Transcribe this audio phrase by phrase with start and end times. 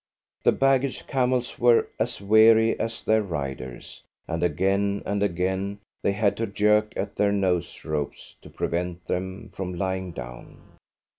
[0.43, 6.35] The baggage camels were as weary as their riders, and again and again they had
[6.37, 10.57] to jerk at their nose ropes to prevent them from lying down.